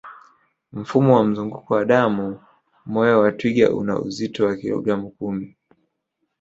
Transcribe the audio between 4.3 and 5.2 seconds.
wa kilogramu